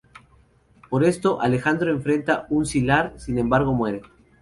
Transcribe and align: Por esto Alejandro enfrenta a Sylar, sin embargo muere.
Por 0.89 1.03
esto 1.03 1.39
Alejandro 1.41 1.91
enfrenta 1.91 2.47
a 2.51 2.65
Sylar, 2.65 3.13
sin 3.19 3.37
embargo 3.37 3.71
muere. 3.75 4.01